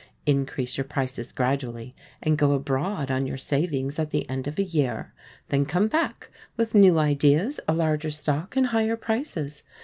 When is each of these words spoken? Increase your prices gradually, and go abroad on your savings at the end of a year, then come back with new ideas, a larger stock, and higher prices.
Increase 0.25 0.77
your 0.79 0.83
prices 0.85 1.31
gradually, 1.31 1.93
and 2.23 2.35
go 2.35 2.53
abroad 2.53 3.11
on 3.11 3.27
your 3.27 3.37
savings 3.37 3.99
at 3.99 4.09
the 4.09 4.27
end 4.27 4.47
of 4.47 4.57
a 4.57 4.63
year, 4.63 5.13
then 5.49 5.63
come 5.63 5.87
back 5.87 6.31
with 6.57 6.73
new 6.73 6.97
ideas, 6.97 7.59
a 7.67 7.73
larger 7.75 8.09
stock, 8.09 8.55
and 8.55 8.65
higher 8.65 8.97
prices. 8.97 9.61